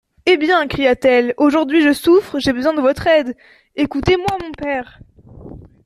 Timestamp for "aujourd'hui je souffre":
1.37-2.39